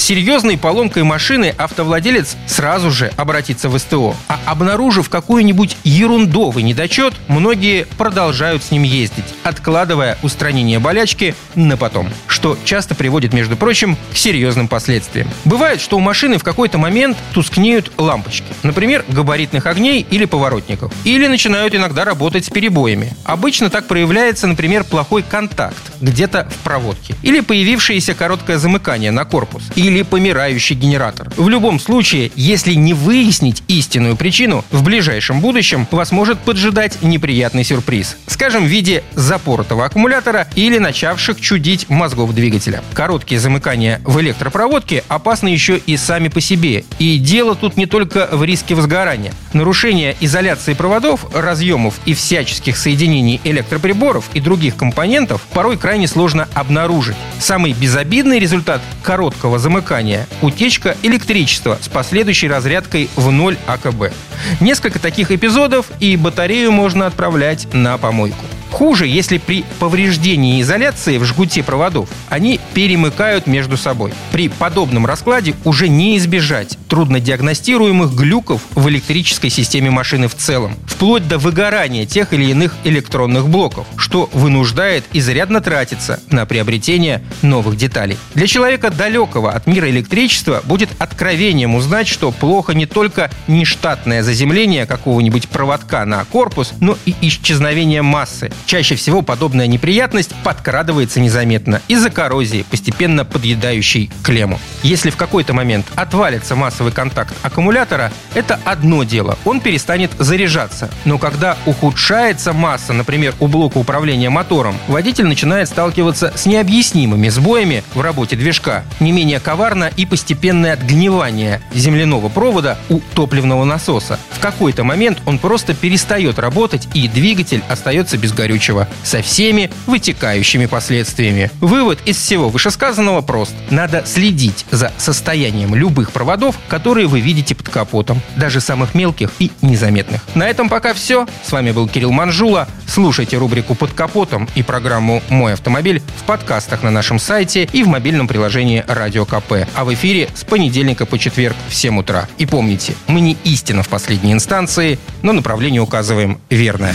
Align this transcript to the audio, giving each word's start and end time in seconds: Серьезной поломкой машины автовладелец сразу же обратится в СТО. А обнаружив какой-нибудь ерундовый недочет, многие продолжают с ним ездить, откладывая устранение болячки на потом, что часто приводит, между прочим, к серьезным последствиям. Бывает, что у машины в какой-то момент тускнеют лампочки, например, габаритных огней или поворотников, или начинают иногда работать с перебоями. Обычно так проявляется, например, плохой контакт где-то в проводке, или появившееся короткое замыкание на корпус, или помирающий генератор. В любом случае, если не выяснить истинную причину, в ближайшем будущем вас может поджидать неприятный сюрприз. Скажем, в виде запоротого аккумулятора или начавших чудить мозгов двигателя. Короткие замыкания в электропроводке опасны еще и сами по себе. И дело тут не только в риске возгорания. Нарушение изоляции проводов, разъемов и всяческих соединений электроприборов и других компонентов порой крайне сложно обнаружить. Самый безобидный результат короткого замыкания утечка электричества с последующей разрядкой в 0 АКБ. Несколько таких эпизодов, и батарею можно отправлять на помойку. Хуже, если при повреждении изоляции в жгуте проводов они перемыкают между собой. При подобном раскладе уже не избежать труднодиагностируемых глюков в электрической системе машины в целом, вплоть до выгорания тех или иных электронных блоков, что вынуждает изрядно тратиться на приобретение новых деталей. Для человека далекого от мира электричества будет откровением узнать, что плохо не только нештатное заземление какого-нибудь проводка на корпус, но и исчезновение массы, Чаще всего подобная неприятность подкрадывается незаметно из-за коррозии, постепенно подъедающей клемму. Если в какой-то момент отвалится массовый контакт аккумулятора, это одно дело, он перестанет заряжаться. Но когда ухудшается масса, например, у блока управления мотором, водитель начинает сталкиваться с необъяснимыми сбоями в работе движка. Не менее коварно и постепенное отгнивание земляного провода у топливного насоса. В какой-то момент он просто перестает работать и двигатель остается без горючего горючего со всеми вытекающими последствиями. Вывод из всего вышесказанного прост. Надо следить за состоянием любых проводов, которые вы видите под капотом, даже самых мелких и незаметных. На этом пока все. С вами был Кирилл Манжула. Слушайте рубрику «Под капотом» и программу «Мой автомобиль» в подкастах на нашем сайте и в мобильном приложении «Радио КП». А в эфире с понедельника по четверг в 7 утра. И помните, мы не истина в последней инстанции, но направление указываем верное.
Серьезной 0.00 0.56
поломкой 0.56 1.02
машины 1.02 1.54
автовладелец 1.58 2.34
сразу 2.46 2.90
же 2.90 3.12
обратится 3.18 3.68
в 3.68 3.78
СТО. 3.78 4.16
А 4.28 4.40
обнаружив 4.46 5.10
какой-нибудь 5.10 5.76
ерундовый 5.84 6.62
недочет, 6.62 7.12
многие 7.28 7.86
продолжают 7.98 8.64
с 8.64 8.70
ним 8.70 8.82
ездить, 8.82 9.26
откладывая 9.42 10.16
устранение 10.22 10.78
болячки 10.78 11.34
на 11.54 11.76
потом, 11.76 12.08
что 12.26 12.56
часто 12.64 12.94
приводит, 12.94 13.34
между 13.34 13.58
прочим, 13.58 13.98
к 14.10 14.16
серьезным 14.16 14.68
последствиям. 14.68 15.28
Бывает, 15.44 15.82
что 15.82 15.98
у 15.98 16.00
машины 16.00 16.38
в 16.38 16.44
какой-то 16.44 16.78
момент 16.78 17.18
тускнеют 17.34 17.92
лампочки, 17.98 18.48
например, 18.62 19.04
габаритных 19.06 19.66
огней 19.66 20.06
или 20.10 20.24
поворотников, 20.24 20.92
или 21.04 21.26
начинают 21.26 21.74
иногда 21.74 22.06
работать 22.06 22.46
с 22.46 22.48
перебоями. 22.48 23.12
Обычно 23.24 23.68
так 23.68 23.86
проявляется, 23.86 24.46
например, 24.46 24.84
плохой 24.84 25.22
контакт 25.22 25.76
где-то 26.00 26.48
в 26.50 26.64
проводке, 26.64 27.14
или 27.22 27.40
появившееся 27.40 28.14
короткое 28.14 28.56
замыкание 28.56 29.10
на 29.10 29.26
корпус, 29.26 29.64
или 29.74 29.89
помирающий 30.02 30.76
генератор. 30.76 31.30
В 31.36 31.48
любом 31.48 31.78
случае, 31.80 32.30
если 32.36 32.74
не 32.74 32.94
выяснить 32.94 33.62
истинную 33.68 34.16
причину, 34.16 34.64
в 34.70 34.82
ближайшем 34.82 35.40
будущем 35.40 35.86
вас 35.90 36.12
может 36.12 36.38
поджидать 36.38 37.02
неприятный 37.02 37.64
сюрприз. 37.64 38.16
Скажем, 38.26 38.64
в 38.64 38.68
виде 38.68 39.02
запоротого 39.14 39.84
аккумулятора 39.84 40.48
или 40.54 40.78
начавших 40.78 41.40
чудить 41.40 41.88
мозгов 41.88 42.34
двигателя. 42.34 42.82
Короткие 42.94 43.40
замыкания 43.40 44.00
в 44.04 44.20
электропроводке 44.20 45.04
опасны 45.08 45.48
еще 45.48 45.76
и 45.78 45.96
сами 45.96 46.28
по 46.28 46.40
себе. 46.40 46.84
И 46.98 47.18
дело 47.18 47.54
тут 47.54 47.76
не 47.76 47.86
только 47.86 48.28
в 48.32 48.44
риске 48.44 48.74
возгорания. 48.74 49.32
Нарушение 49.52 50.16
изоляции 50.20 50.74
проводов, 50.74 51.26
разъемов 51.34 51.94
и 52.06 52.14
всяческих 52.14 52.76
соединений 52.76 53.40
электроприборов 53.44 54.30
и 54.34 54.40
других 54.40 54.76
компонентов 54.76 55.42
порой 55.52 55.76
крайне 55.76 56.06
сложно 56.06 56.48
обнаружить. 56.54 57.16
Самый 57.40 57.72
безобидный 57.72 58.38
результат 58.38 58.82
короткого 59.02 59.58
замыкания 59.58 60.28
утечка 60.42 60.94
электричества 61.02 61.78
с 61.80 61.88
последующей 61.88 62.48
разрядкой 62.48 63.08
в 63.16 63.32
0 63.32 63.56
АКБ. 63.66 64.12
Несколько 64.60 64.98
таких 64.98 65.30
эпизодов, 65.30 65.86
и 66.00 66.16
батарею 66.16 66.70
можно 66.70 67.06
отправлять 67.06 67.66
на 67.72 67.96
помойку. 67.96 68.44
Хуже, 68.80 69.06
если 69.06 69.36
при 69.36 69.62
повреждении 69.78 70.62
изоляции 70.62 71.18
в 71.18 71.24
жгуте 71.26 71.62
проводов 71.62 72.08
они 72.30 72.58
перемыкают 72.72 73.46
между 73.46 73.76
собой. 73.76 74.14
При 74.32 74.48
подобном 74.48 75.04
раскладе 75.04 75.54
уже 75.66 75.90
не 75.90 76.16
избежать 76.16 76.78
труднодиагностируемых 76.88 78.14
глюков 78.14 78.62
в 78.74 78.88
электрической 78.88 79.50
системе 79.50 79.90
машины 79.90 80.28
в 80.28 80.34
целом, 80.34 80.76
вплоть 80.86 81.28
до 81.28 81.36
выгорания 81.36 82.06
тех 82.06 82.32
или 82.32 82.46
иных 82.46 82.74
электронных 82.84 83.50
блоков, 83.50 83.86
что 83.96 84.30
вынуждает 84.32 85.04
изрядно 85.12 85.60
тратиться 85.60 86.18
на 86.30 86.46
приобретение 86.46 87.22
новых 87.42 87.76
деталей. 87.76 88.16
Для 88.34 88.46
человека 88.46 88.90
далекого 88.90 89.52
от 89.52 89.66
мира 89.66 89.90
электричества 89.90 90.62
будет 90.64 90.88
откровением 90.98 91.74
узнать, 91.74 92.08
что 92.08 92.32
плохо 92.32 92.72
не 92.72 92.86
только 92.86 93.30
нештатное 93.46 94.22
заземление 94.22 94.86
какого-нибудь 94.86 95.50
проводка 95.50 96.02
на 96.06 96.24
корпус, 96.24 96.72
но 96.80 96.96
и 97.04 97.14
исчезновение 97.20 98.00
массы, 98.00 98.50
Чаще 98.70 98.94
всего 98.94 99.20
подобная 99.20 99.66
неприятность 99.66 100.32
подкрадывается 100.44 101.18
незаметно 101.18 101.82
из-за 101.88 102.08
коррозии, 102.08 102.64
постепенно 102.70 103.24
подъедающей 103.24 104.12
клемму. 104.22 104.60
Если 104.84 105.10
в 105.10 105.16
какой-то 105.16 105.52
момент 105.52 105.86
отвалится 105.96 106.54
массовый 106.54 106.92
контакт 106.92 107.34
аккумулятора, 107.42 108.12
это 108.34 108.60
одно 108.64 109.02
дело, 109.02 109.36
он 109.44 109.60
перестанет 109.60 110.12
заряжаться. 110.20 110.88
Но 111.04 111.18
когда 111.18 111.56
ухудшается 111.66 112.52
масса, 112.52 112.92
например, 112.92 113.34
у 113.40 113.48
блока 113.48 113.78
управления 113.78 114.30
мотором, 114.30 114.78
водитель 114.86 115.26
начинает 115.26 115.66
сталкиваться 115.66 116.32
с 116.36 116.46
необъяснимыми 116.46 117.28
сбоями 117.28 117.82
в 117.94 118.00
работе 118.00 118.36
движка. 118.36 118.84
Не 119.00 119.10
менее 119.10 119.40
коварно 119.40 119.90
и 119.96 120.06
постепенное 120.06 120.74
отгнивание 120.74 121.60
земляного 121.74 122.28
провода 122.28 122.78
у 122.88 123.00
топливного 123.16 123.64
насоса. 123.64 124.20
В 124.30 124.38
какой-то 124.38 124.84
момент 124.84 125.18
он 125.26 125.40
просто 125.40 125.74
перестает 125.74 126.38
работать 126.38 126.86
и 126.94 127.08
двигатель 127.08 127.64
остается 127.68 128.16
без 128.16 128.32
горючего 128.32 128.59
горючего 128.60 128.88
со 129.02 129.22
всеми 129.22 129.70
вытекающими 129.86 130.66
последствиями. 130.66 131.50
Вывод 131.60 131.98
из 132.04 132.16
всего 132.16 132.48
вышесказанного 132.48 133.22
прост. 133.22 133.54
Надо 133.70 134.04
следить 134.06 134.66
за 134.70 134.92
состоянием 134.98 135.74
любых 135.74 136.12
проводов, 136.12 136.56
которые 136.68 137.06
вы 137.06 137.20
видите 137.20 137.54
под 137.54 137.68
капотом, 137.68 138.20
даже 138.36 138.60
самых 138.60 138.94
мелких 138.94 139.30
и 139.38 139.50
незаметных. 139.62 140.20
На 140.34 140.48
этом 140.48 140.68
пока 140.68 140.92
все. 140.94 141.26
С 141.42 141.52
вами 141.52 141.72
был 141.72 141.88
Кирилл 141.88 142.12
Манжула. 142.12 142.68
Слушайте 142.86 143.38
рубрику 143.38 143.74
«Под 143.74 143.92
капотом» 143.92 144.48
и 144.54 144.62
программу 144.62 145.22
«Мой 145.28 145.52
автомобиль» 145.54 146.02
в 146.18 146.24
подкастах 146.24 146.82
на 146.82 146.90
нашем 146.90 147.18
сайте 147.18 147.68
и 147.72 147.82
в 147.82 147.88
мобильном 147.88 148.28
приложении 148.28 148.84
«Радио 148.86 149.24
КП». 149.24 149.68
А 149.74 149.84
в 149.84 149.94
эфире 149.94 150.28
с 150.34 150.44
понедельника 150.44 151.06
по 151.06 151.18
четверг 151.18 151.56
в 151.68 151.74
7 151.74 151.98
утра. 151.98 152.28
И 152.36 152.46
помните, 152.46 152.94
мы 153.06 153.20
не 153.20 153.36
истина 153.44 153.82
в 153.82 153.88
последней 153.88 154.32
инстанции, 154.32 154.98
но 155.22 155.32
направление 155.32 155.80
указываем 155.80 156.40
верное. 156.50 156.94